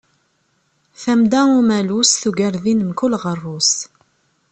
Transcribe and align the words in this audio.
Tamda 1.01 1.41
umalus 1.59 2.11
yugar 2.23 2.53
din 2.63 2.79
mkul 2.89 3.13
ɣerrus. 3.23 3.71